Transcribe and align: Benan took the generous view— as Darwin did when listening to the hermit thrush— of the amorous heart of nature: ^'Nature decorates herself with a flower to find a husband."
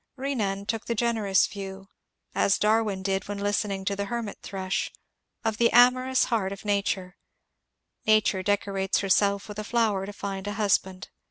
Benan 0.17 0.65
took 0.65 0.85
the 0.85 0.95
generous 0.95 1.45
view— 1.45 1.87
as 2.33 2.57
Darwin 2.57 3.03
did 3.03 3.27
when 3.27 3.37
listening 3.37 3.85
to 3.85 3.95
the 3.95 4.05
hermit 4.05 4.39
thrush— 4.41 4.91
of 5.45 5.57
the 5.57 5.71
amorous 5.71 6.23
heart 6.23 6.51
of 6.51 6.65
nature: 6.65 7.17
^'Nature 8.07 8.43
decorates 8.43 9.01
herself 9.01 9.47
with 9.47 9.59
a 9.59 9.63
flower 9.63 10.07
to 10.07 10.13
find 10.13 10.47
a 10.47 10.53
husband." 10.53 11.09